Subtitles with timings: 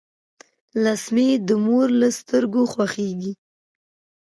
[0.83, 3.33] لمسی د مور له سترګو خوښیږي.